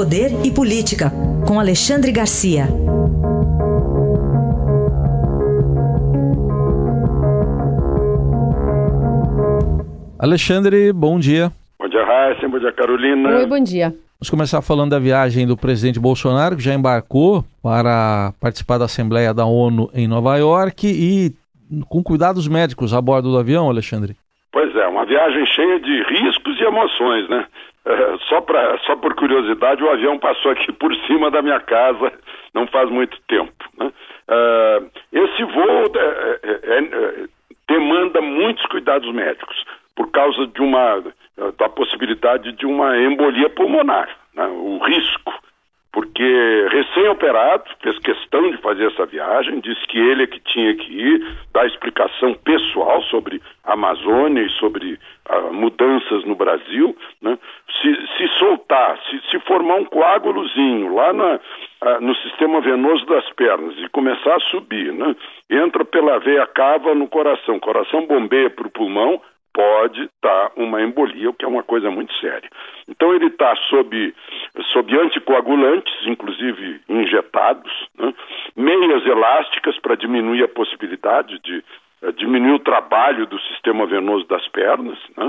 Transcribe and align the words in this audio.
Poder 0.00 0.30
e 0.42 0.50
Política, 0.50 1.10
com 1.46 1.60
Alexandre 1.60 2.10
Garcia. 2.10 2.64
Alexandre, 10.18 10.90
bom 10.90 11.18
dia. 11.18 11.52
Bom 11.78 11.86
dia, 11.86 12.02
Raíssa. 12.02 12.48
Bom 12.48 12.58
dia, 12.58 12.72
Carolina. 12.72 13.28
Oi, 13.28 13.46
bom 13.46 13.62
dia. 13.62 13.90
Vamos 14.18 14.30
começar 14.30 14.62
falando 14.62 14.92
da 14.92 14.98
viagem 14.98 15.46
do 15.46 15.54
presidente 15.54 16.00
Bolsonaro, 16.00 16.56
que 16.56 16.62
já 16.62 16.72
embarcou 16.72 17.44
para 17.62 18.32
participar 18.40 18.78
da 18.78 18.86
Assembleia 18.86 19.34
da 19.34 19.44
ONU 19.44 19.90
em 19.92 20.08
Nova 20.08 20.34
York 20.38 20.86
e 20.86 21.34
com 21.90 22.02
cuidados 22.02 22.48
médicos 22.48 22.94
a 22.94 23.02
bordo 23.02 23.30
do 23.30 23.38
avião, 23.38 23.68
Alexandre. 23.68 24.16
Pois 24.50 24.74
é, 24.74 24.86
uma 24.86 25.04
viagem 25.04 25.44
cheia 25.44 25.78
de 25.78 26.02
riscos 26.04 26.58
e 26.58 26.64
emoções, 26.64 27.28
né? 27.28 27.44
Só, 28.28 28.40
pra, 28.40 28.78
só 28.78 28.96
por 28.96 29.14
curiosidade, 29.14 29.82
o 29.82 29.90
avião 29.90 30.18
passou 30.18 30.52
aqui 30.52 30.72
por 30.72 30.94
cima 31.06 31.30
da 31.30 31.42
minha 31.42 31.60
casa 31.60 32.12
não 32.54 32.66
faz 32.66 32.90
muito 32.90 33.18
tempo. 33.28 33.52
Né? 33.78 33.92
É, 34.28 34.82
esse 35.12 35.44
voo 35.44 35.92
é, 35.94 36.40
é, 36.42 36.78
é 36.78 37.28
demanda 37.68 38.20
muitos 38.20 38.64
cuidados 38.66 39.12
médicos 39.12 39.64
por 39.94 40.10
causa 40.10 40.46
de 40.46 40.60
uma 40.60 41.02
da 41.56 41.68
possibilidade 41.68 42.52
de 42.52 42.66
uma 42.66 42.98
embolia 42.98 43.48
pulmonar, 43.48 44.08
né? 44.34 44.46
o 44.46 44.78
risco 44.78 45.19
porque 46.20 46.68
recém-operado, 46.70 47.64
fez 47.82 47.98
questão 48.00 48.50
de 48.50 48.58
fazer 48.58 48.92
essa 48.92 49.06
viagem, 49.06 49.58
disse 49.60 49.80
que 49.86 49.98
ele 49.98 50.24
é 50.24 50.26
que 50.26 50.38
tinha 50.40 50.74
que 50.74 50.92
ir, 50.92 51.26
dar 51.50 51.66
explicação 51.66 52.34
pessoal 52.34 53.00
sobre 53.04 53.40
a 53.64 53.72
Amazônia 53.72 54.42
e 54.42 54.50
sobre 54.50 54.98
uh, 55.30 55.50
mudanças 55.50 56.22
no 56.26 56.34
Brasil, 56.34 56.94
né? 57.22 57.38
se, 57.80 58.06
se 58.18 58.28
soltar, 58.38 58.98
se, 59.08 59.18
se 59.30 59.38
formar 59.46 59.76
um 59.76 59.86
coágulozinho 59.86 60.94
lá 60.94 61.10
na, 61.14 61.36
uh, 61.36 62.00
no 62.02 62.14
sistema 62.16 62.60
venoso 62.60 63.06
das 63.06 63.26
pernas 63.32 63.74
e 63.78 63.88
começar 63.88 64.34
a 64.34 64.40
subir, 64.40 64.92
né? 64.92 65.16
entra 65.48 65.86
pela 65.86 66.18
veia 66.18 66.46
cava 66.46 66.94
no 66.94 67.08
coração, 67.08 67.58
coração 67.58 68.06
bombeia 68.06 68.50
para 68.50 68.66
o 68.66 68.70
pulmão, 68.70 69.22
pode 69.60 70.04
estar 70.04 70.52
uma 70.56 70.80
embolia, 70.80 71.28
o 71.28 71.34
que 71.34 71.44
é 71.44 71.48
uma 71.48 71.62
coisa 71.62 71.90
muito 71.90 72.14
séria. 72.14 72.48
Então 72.88 73.14
ele 73.14 73.26
está 73.26 73.54
sob, 73.68 74.14
sob 74.72 74.98
anticoagulantes, 74.98 75.94
inclusive 76.06 76.80
injetados, 76.88 77.70
né? 77.98 78.14
meias 78.56 79.04
elásticas 79.04 79.78
para 79.80 79.96
diminuir 79.96 80.44
a 80.44 80.48
possibilidade 80.48 81.38
de 81.40 81.62
uh, 82.02 82.12
diminuir 82.14 82.54
o 82.54 82.58
trabalho 82.58 83.26
do 83.26 83.38
sistema 83.40 83.84
venoso 83.84 84.26
das 84.28 84.48
pernas, 84.48 84.98
né? 85.14 85.26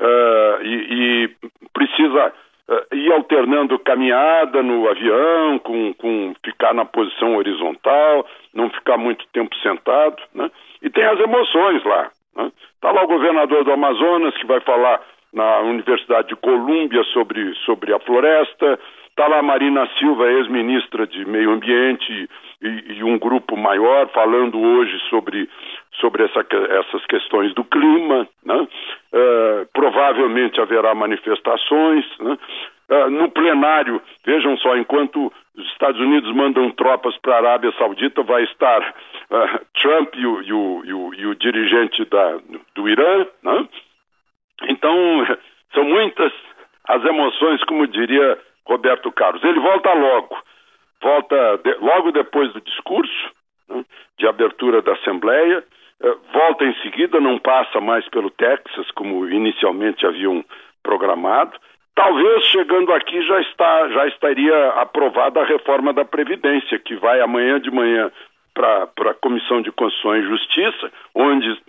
uh, 0.00 0.62
e, 0.64 0.74
e, 0.90 1.30
precisa 1.72 2.32
uh, 2.68 2.94
ir 2.96 3.12
alternando 3.12 3.78
caminhada 3.78 4.60
no 4.60 4.88
avião, 4.88 5.60
com, 5.60 5.94
com 5.94 6.34
ficar 6.44 6.74
na 6.74 6.84
posição 6.84 7.36
horizontal, 7.36 8.26
não 8.52 8.70
ficar 8.70 8.96
muito 8.96 9.24
tempo 9.32 9.54
sentado, 9.58 10.20
né? 10.34 10.50
e 10.82 10.90
tem 10.90 11.04
as 11.04 11.20
emoções 11.20 11.84
lá. 11.84 12.10
Está 12.74 12.92
lá 12.92 13.04
o 13.04 13.08
governador 13.08 13.64
do 13.64 13.72
Amazonas, 13.72 14.36
que 14.36 14.46
vai 14.46 14.60
falar 14.60 15.00
na 15.32 15.60
Universidade 15.60 16.28
de 16.28 16.36
Colômbia 16.36 17.02
sobre, 17.04 17.54
sobre 17.66 17.92
a 17.92 17.98
floresta. 18.00 18.78
Está 19.08 19.26
lá 19.26 19.38
a 19.40 19.42
Marina 19.42 19.88
Silva, 19.98 20.30
ex-ministra 20.30 21.06
de 21.06 21.24
Meio 21.24 21.50
Ambiente, 21.50 22.28
e, 22.62 22.98
e, 22.98 23.04
um 23.04 23.18
grupo 23.18 23.56
maior 23.56 24.08
falando 24.08 24.60
hoje 24.60 24.98
sobre, 25.10 25.48
sobre 26.00 26.24
essa, 26.24 26.44
essas 26.80 27.04
questões 27.06 27.52
do 27.54 27.64
clima. 27.64 28.28
Né? 28.44 28.68
Uh, 29.12 29.68
provavelmente 29.72 30.60
haverá 30.60 30.94
manifestações. 30.94 32.04
Né? 32.20 32.38
Uh, 32.90 33.10
no 33.10 33.30
plenário, 33.30 34.00
vejam 34.24 34.56
só, 34.56 34.74
enquanto 34.74 35.30
os 35.54 35.66
Estados 35.72 36.00
Unidos 36.00 36.34
mandam 36.34 36.70
tropas 36.70 37.14
para 37.18 37.34
a 37.34 37.38
Arábia 37.38 37.70
Saudita, 37.76 38.22
vai 38.22 38.44
estar 38.44 38.80
uh, 38.80 39.66
Trump 39.78 40.14
e 40.14 40.26
o, 40.26 40.42
e, 40.42 40.52
o, 40.52 40.84
e, 40.86 40.94
o, 40.94 41.14
e 41.14 41.26
o, 41.26 41.34
dirigente 41.34 42.02
da, 42.06 42.38
do 42.74 42.88
Irã. 42.88 43.26
Né? 43.42 43.68
Então, 44.70 44.94
são 45.74 45.84
muitas 45.84 46.32
as 46.88 47.04
emoções, 47.04 47.62
como 47.64 47.86
diria 47.86 48.38
Roberto 48.66 49.12
Carlos. 49.12 49.44
Ele 49.44 49.60
volta 49.60 49.92
logo, 49.92 50.38
volta 51.02 51.58
de, 51.58 51.74
logo 51.74 52.10
depois 52.10 52.50
do 52.54 52.60
discurso 52.62 53.30
né, 53.68 53.84
de 54.18 54.26
abertura 54.26 54.80
da 54.80 54.94
Assembleia, 54.94 55.62
uh, 56.00 56.20
volta 56.32 56.64
em 56.64 56.74
seguida, 56.80 57.20
não 57.20 57.38
passa 57.38 57.82
mais 57.82 58.08
pelo 58.08 58.30
Texas, 58.30 58.90
como 58.92 59.28
inicialmente 59.28 60.06
haviam 60.06 60.42
programado 60.82 61.52
Talvez 61.98 62.44
chegando 62.44 62.92
aqui 62.92 63.20
já 63.22 63.40
está 63.40 63.88
já 63.88 64.06
estaria 64.06 64.68
aprovada 64.80 65.40
a 65.40 65.44
reforma 65.44 65.92
da 65.92 66.04
Previdência, 66.04 66.78
que 66.78 66.94
vai 66.94 67.20
amanhã 67.20 67.60
de 67.60 67.72
manhã 67.72 68.12
para 68.54 69.10
a 69.10 69.14
Comissão 69.14 69.60
de 69.60 69.72
Constituição 69.72 70.16
e 70.16 70.22
Justiça, 70.22 70.92
onde 71.12 71.60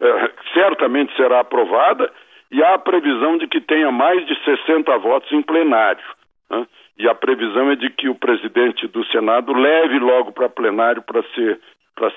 é, 0.00 0.30
certamente 0.54 1.12
será 1.16 1.40
aprovada, 1.40 2.12
e 2.52 2.62
há 2.62 2.74
a 2.74 2.78
previsão 2.78 3.36
de 3.36 3.48
que 3.48 3.60
tenha 3.60 3.90
mais 3.90 4.24
de 4.24 4.38
60 4.44 4.96
votos 4.98 5.32
em 5.32 5.42
plenário. 5.42 6.04
Né? 6.48 6.64
E 6.96 7.08
a 7.08 7.14
previsão 7.16 7.72
é 7.72 7.74
de 7.74 7.90
que 7.90 8.08
o 8.08 8.14
presidente 8.14 8.86
do 8.86 9.04
Senado 9.06 9.52
leve 9.52 9.98
logo 9.98 10.30
para 10.30 10.48
plenário 10.48 11.02
para 11.02 11.24
ser, 11.34 11.58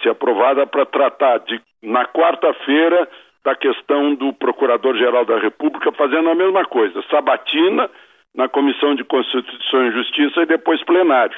ser 0.03 0.09
aprovada, 0.09 0.67
para 0.67 0.85
tratar 0.85 1.39
de, 1.39 1.59
na 1.81 2.05
quarta-feira, 2.05 3.09
da 3.45 3.55
questão 3.55 4.15
do 4.15 4.33
Procurador-Geral 4.33 5.23
da 5.23 5.37
República 5.37 5.91
fazendo 5.91 6.29
a 6.31 6.35
mesma 6.35 6.65
coisa, 6.65 7.03
sabatina 7.11 7.89
na 8.33 8.49
Comissão 8.49 8.95
de 8.95 9.03
Constituição 9.03 9.87
e 9.87 9.91
Justiça 9.91 10.41
e 10.41 10.47
depois 10.47 10.83
plenário, 10.83 11.37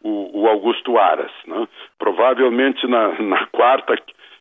o, 0.00 0.42
o 0.42 0.48
Augusto 0.48 0.96
Aras. 0.96 1.32
Né? 1.46 1.66
Provavelmente 1.98 2.86
na, 2.86 3.20
na, 3.20 3.44
quarta 3.46 3.96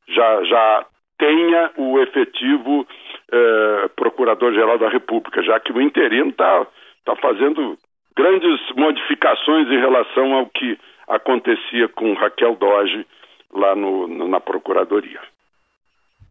já, 0.07 0.43
já 0.43 0.85
tenha 1.17 1.71
o 1.75 1.99
efetivo 1.99 2.87
eh, 3.31 3.89
Procurador-Geral 3.95 4.77
da 4.77 4.87
República, 4.87 5.41
já 5.41 5.59
que 5.59 5.73
o 5.73 5.81
interino 5.81 6.29
está 6.29 6.67
tá 7.03 7.15
fazendo 7.15 7.77
grandes 8.15 8.59
modificações 8.75 9.67
em 9.67 9.79
relação 9.79 10.33
ao 10.33 10.45
que 10.45 10.77
acontecia 11.07 11.87
com 11.89 12.13
Raquel 12.13 12.55
Doge 12.55 13.07
lá 13.51 13.75
no, 13.75 14.07
na 14.27 14.39
Procuradoria. 14.39 15.19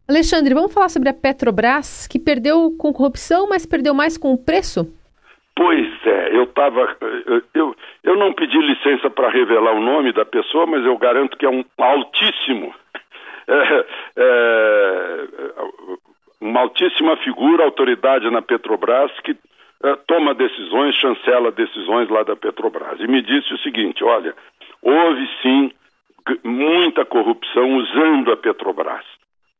Alexandre, 0.09 0.53
vamos 0.53 0.73
falar 0.73 0.87
sobre 0.87 1.09
a 1.09 1.13
Petrobras, 1.13 2.07
que 2.07 2.17
perdeu 2.17 2.71
com 2.79 2.93
corrupção, 2.93 3.49
mas 3.49 3.65
perdeu 3.65 3.93
mais 3.93 4.17
com 4.17 4.31
o 4.31 4.37
preço? 4.37 4.87
Pois 5.53 5.87
é, 6.05 6.37
eu 6.37 6.43
estava. 6.43 6.95
Eu, 7.53 7.75
eu 8.03 8.15
não 8.15 8.31
pedi 8.31 8.57
licença 8.57 9.09
para 9.09 9.29
revelar 9.29 9.73
o 9.73 9.81
nome 9.81 10.13
da 10.13 10.23
pessoa, 10.23 10.65
mas 10.65 10.85
eu 10.85 10.97
garanto 10.97 11.37
que 11.37 11.45
é 11.45 11.49
um 11.49 11.63
altíssimo. 11.77 12.73
É, 13.49 13.85
é, 14.17 15.27
uma 16.41 16.59
altíssima 16.59 17.15
figura, 17.15 17.63
autoridade 17.63 18.29
na 18.29 18.41
Petrobras, 18.41 19.09
que 19.21 19.37
é, 19.83 19.95
toma 20.05 20.33
decisões, 20.33 20.95
chancela 20.95 21.49
decisões 21.49 22.09
lá 22.09 22.23
da 22.23 22.35
Petrobras. 22.35 22.99
E 22.99 23.07
me 23.07 23.21
disse 23.21 23.53
o 23.53 23.57
seguinte: 23.59 24.03
olha, 24.03 24.35
houve 24.81 25.29
sim 25.41 25.71
muita 26.43 27.05
corrupção 27.05 27.77
usando 27.77 28.33
a 28.33 28.35
Petrobras. 28.35 29.05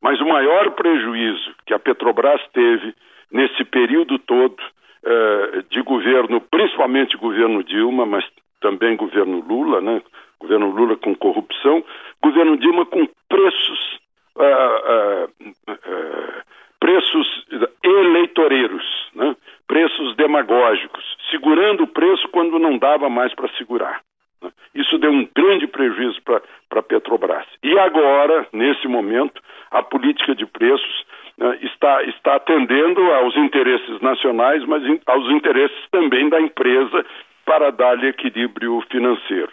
Mas 0.02 0.19
o 0.22 0.28
maior 0.28 0.72
prejuízo 0.72 1.56
que 1.66 1.74
a 1.74 1.80
Petrobras 1.80 2.41
teve 2.53 2.94
nesse 3.31 3.63
período 3.66 4.19
todo 4.19 4.62
eh, 5.03 5.63
de 5.69 5.81
governo, 5.81 6.41
principalmente 6.41 7.18
governo 7.18 7.63
Dilma, 7.63 8.06
mas 8.06 8.25
também 8.59 8.96
governo 8.96 9.40
Lula, 9.40 9.80
né? 9.80 10.02
governo 10.40 10.69
Lula 10.69 10.96
com 10.97 11.16
corrupção, 11.16 11.84
governo 12.22 12.57
Dilma 12.57 12.86
com 12.86 13.07
preços, 13.30 14.00
uh, 14.36 15.30
uh, 15.50 16.44
preços 16.80 17.46
eleitoreiros, 17.84 18.84
né? 19.16 19.36
preços 19.68 20.16
demagógicos, 20.16 21.03
segurando 21.30 21.83
o 21.83 21.88
preço 21.88 22.27
quando 22.30 22.60
não 22.60 22.77
dava 22.77 23.10
mais 23.10 23.33
para 23.33 23.50
segurar. 23.57 24.01
Né? 24.42 24.51
Isso 24.75 24.98
deu 24.98 25.12
um 25.12 25.27
grande 25.36 25.68
prejuízo 25.68 26.21
para 26.24 26.42
a 26.80 26.83
Petrobras. 26.83 27.45
E 27.63 27.77
agora, 27.80 28.48
nesse 28.54 28.88
momento, 28.88 29.42
a 29.72 29.84
política 29.84 30.36
de 30.36 30.46
preços 30.46 31.06
né, 31.38 31.58
está, 31.62 32.04
está 32.04 32.36
atendendo 32.36 33.02
aos 33.14 33.36
interesses 33.36 34.02
nacionais, 34.02 34.64
mas 34.66 34.84
aos 35.06 35.30
interesses 35.30 35.78
também 35.92 36.30
da 36.30 36.42
empresa 36.42 37.06
para 37.46 37.72
dar-lhe 37.72 38.08
equilíbrio 38.08 38.81
financeiro. 38.90 39.52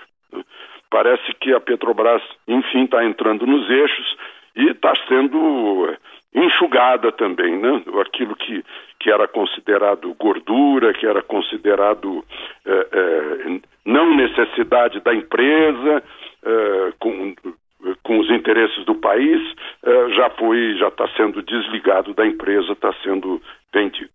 Parece 0.91 1.33
que 1.41 1.53
a 1.53 1.61
Petrobras, 1.61 2.23
enfim, 2.47 2.85
está 2.85 3.05
entrando 3.05 3.47
nos 3.47 3.69
eixos 3.69 4.17
e 4.57 4.71
está 4.71 4.95
sendo 5.09 5.89
eh, 5.89 5.97
enxugada 6.35 7.11
também, 7.13 7.59
né? 7.59 7.83
Aquilo 8.01 8.37
que, 8.37 8.65
que 9.01 9.11
era 9.11 9.27
considerado 9.27 10.15
gordura, 10.15 10.93
que 10.93 11.07
era 11.07 11.23
considerado 11.23 12.25
eh, 12.65 12.89
eh, 12.93 13.61
não 13.85 14.15
necessidade 14.15 15.01
da 15.01 15.15
empresa, 15.15 16.03
com 16.99 17.35
com 18.03 18.19
os 18.19 18.31
interesses 18.31 18.85
do 18.85 18.95
país, 18.95 19.41
eh, 20.55 20.79
já 20.79 20.89
está 20.89 21.09
sendo 21.17 21.43
desligado 21.43 22.15
da 22.15 22.27
empresa, 22.27 22.73
está 22.73 22.93
sendo 23.03 23.41
vendido. 23.73 24.11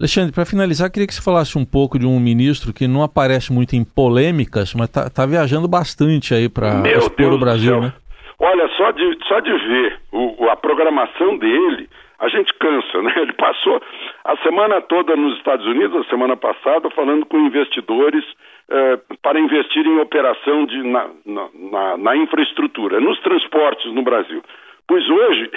Alexandre, 0.00 0.32
para 0.32 0.46
finalizar, 0.46 0.90
queria 0.92 1.08
que 1.08 1.14
você 1.14 1.22
falasse 1.22 1.58
um 1.58 1.64
pouco 1.64 1.98
de 1.98 2.06
um 2.06 2.20
ministro 2.20 2.72
que 2.72 2.86
não 2.86 3.02
aparece 3.02 3.52
muito 3.52 3.74
em 3.74 3.84
polêmicas, 3.84 4.72
mas 4.72 4.88
está 4.88 5.10
tá 5.10 5.26
viajando 5.26 5.66
bastante 5.66 6.32
aí 6.32 6.48
para 6.48 6.82
expor 6.96 7.32
o 7.32 7.38
Brasil, 7.38 7.80
né? 7.80 7.92
Olha, 8.38 8.68
só 8.76 8.92
de, 8.92 9.18
só 9.26 9.40
de 9.40 9.50
ver 9.50 9.98
o, 10.12 10.48
a 10.48 10.56
programação 10.56 11.36
dele, 11.36 11.88
a 12.20 12.28
gente 12.28 12.54
cansa, 12.54 13.02
né? 13.02 13.12
Ele 13.18 13.32
passou 13.32 13.82
a 14.24 14.36
semana 14.38 14.80
toda 14.82 15.16
nos 15.16 15.36
Estados 15.36 15.66
Unidos, 15.66 16.06
a 16.06 16.10
semana 16.10 16.36
passada, 16.36 16.88
falando 16.90 17.26
com 17.26 17.38
investidores 17.38 18.24
eh, 18.70 18.98
para 19.22 19.40
investir 19.40 19.86
em 19.86 19.98
operação 19.98 20.66
de, 20.66 20.82
na, 20.82 21.08
na, 21.24 21.96
na, 21.96 22.16
infraestrutura, 22.16 23.00
nos 23.00 23.18
transportes 23.20 23.92
no 23.94 24.02
Brasil. 24.02 24.42
Pois 24.88 25.08
hoje 25.08 25.50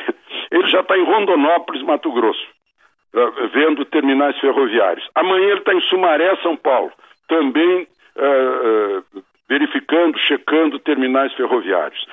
ele 0.51 0.68
já 0.68 0.81
está 0.81 0.98
em 0.98 1.04
Rondonópolis, 1.04 1.81
Mato 1.81 2.12
Grosso, 2.12 2.45
eh, 3.16 3.48
vendo 3.54 3.86
terminais 3.86 4.38
ferroviários. 4.39 5.10
Amanhã 5.16 5.48
ele 5.48 5.60
está 5.60 5.74
em 5.74 5.81
Sumaré, 5.81 6.36
São 6.44 6.56
Paulo, 6.57 6.92
também 7.28 7.88
eh, 8.18 9.01
verificando, 9.50 10.19
checando 10.19 10.78
terminais 10.80 11.33
ferroviários. 11.33 12.06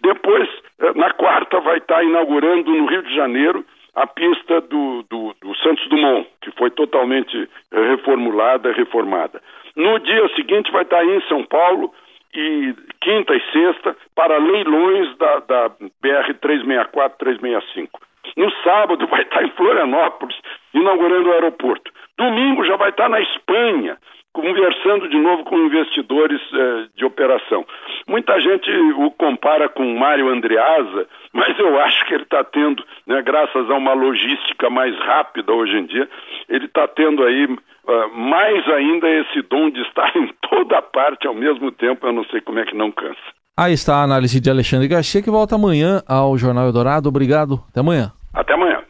Depois, 0.00 0.48
na 0.96 1.10
quarta, 1.12 1.60
vai 1.60 1.78
estar 1.78 1.96
tá 1.96 2.04
inaugurando 2.04 2.74
no 2.74 2.86
Rio 2.86 3.02
de 3.02 3.14
Janeiro 3.14 3.64
a 3.94 4.06
pista 4.06 4.60
do, 4.62 5.02
do, 5.08 5.34
do 5.40 5.54
Santos 5.56 5.86
Dumont, 5.88 6.26
que 6.40 6.50
foi 6.52 6.70
totalmente 6.70 7.48
reformulada, 7.70 8.72
reformada. 8.72 9.40
No 9.76 9.98
dia 9.98 10.28
seguinte 10.34 10.70
vai 10.70 10.82
estar 10.82 10.98
aí 10.98 11.16
em 11.16 11.28
São 11.28 11.44
Paulo 11.44 11.92
e 12.34 12.74
quinta 13.12 13.34
e 13.34 13.40
sexta 13.52 13.94
para 14.14 14.38
leilões 14.38 15.16
da, 15.18 15.40
da 15.40 15.68
BR 15.68 16.32
364, 16.40 17.18
365. 17.18 18.00
No 18.36 18.50
sábado 18.62 19.06
vai 19.08 19.22
estar 19.22 19.44
em 19.44 19.50
Florianópolis, 19.50 20.36
inaugurando 20.72 21.28
o 21.28 21.32
aeroporto. 21.32 21.91
Domingo 22.18 22.64
já 22.64 22.76
vai 22.76 22.90
estar 22.90 23.08
na 23.08 23.20
Espanha, 23.20 23.96
conversando 24.32 25.08
de 25.08 25.18
novo 25.18 25.44
com 25.44 25.58
investidores 25.58 26.40
eh, 26.52 26.86
de 26.96 27.04
operação. 27.04 27.64
Muita 28.08 28.40
gente 28.40 28.70
o 28.96 29.10
compara 29.10 29.68
com 29.68 29.98
Mário 29.98 30.28
Andreasa, 30.28 31.06
mas 31.32 31.58
eu 31.58 31.78
acho 31.80 32.04
que 32.06 32.14
ele 32.14 32.22
está 32.22 32.42
tendo, 32.42 32.82
né, 33.06 33.20
graças 33.22 33.70
a 33.70 33.74
uma 33.74 33.92
logística 33.92 34.70
mais 34.70 34.98
rápida 35.00 35.52
hoje 35.52 35.76
em 35.76 35.86
dia, 35.86 36.08
ele 36.48 36.66
está 36.66 36.88
tendo 36.88 37.22
aí 37.24 37.44
uh, 37.44 37.58
mais 38.14 38.66
ainda 38.68 39.08
esse 39.08 39.42
dom 39.42 39.70
de 39.70 39.80
estar 39.82 40.10
em 40.16 40.28
toda 40.48 40.80
parte 40.80 41.26
ao 41.26 41.34
mesmo 41.34 41.70
tempo, 41.70 42.06
eu 42.06 42.12
não 42.12 42.24
sei 42.24 42.40
como 42.40 42.58
é 42.58 42.64
que 42.64 42.74
não 42.74 42.90
cansa. 42.90 43.20
Aí 43.58 43.74
está 43.74 43.96
a 43.96 44.04
análise 44.04 44.40
de 44.40 44.50
Alexandre 44.50 44.88
Garcia, 44.88 45.22
que 45.22 45.30
volta 45.30 45.56
amanhã 45.56 46.00
ao 46.08 46.38
Jornal 46.38 46.64
Eldorado. 46.64 47.10
Obrigado, 47.10 47.60
até 47.68 47.80
amanhã. 47.80 48.10
Até 48.32 48.54
amanhã. 48.54 48.82